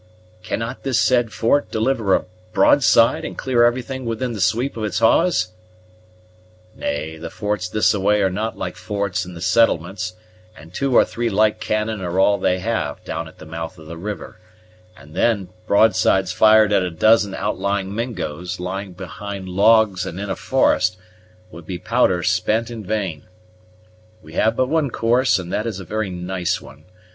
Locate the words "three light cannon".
11.05-12.01